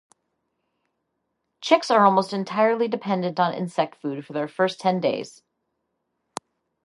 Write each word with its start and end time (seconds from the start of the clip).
Chicks 1.61 1.91
are 1.91 2.03
almost 2.05 2.33
entirely 2.33 2.87
dependent 2.87 3.39
on 3.39 3.53
insect 3.53 3.93
food 4.01 4.25
for 4.25 4.33
their 4.33 4.47
first 4.47 4.79
ten 4.79 4.99
days. 4.99 5.43